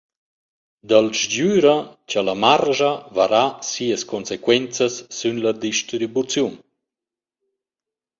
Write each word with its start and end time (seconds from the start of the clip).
Dal 0.91 1.07
sgüra 1.21 1.75
cha 2.09 2.21
la 2.23 2.35
marscha 2.43 2.91
varà 3.15 3.43
sias 3.69 4.01
consequenzas 4.11 4.93
sün 5.17 5.35
la 5.43 5.53
distribuziun. 5.65 6.53